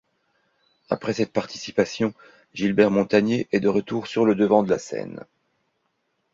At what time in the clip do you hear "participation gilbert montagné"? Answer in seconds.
1.31-3.47